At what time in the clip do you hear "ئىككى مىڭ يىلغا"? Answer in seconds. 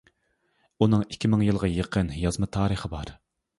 1.09-1.71